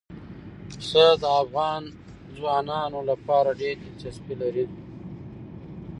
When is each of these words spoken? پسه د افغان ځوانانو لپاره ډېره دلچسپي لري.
پسه 0.77 1.05
د 1.21 1.23
افغان 1.41 1.81
ځوانانو 2.35 2.99
لپاره 3.09 3.49
ډېره 3.59 3.79
دلچسپي 3.83 4.33
لري. 4.41 4.65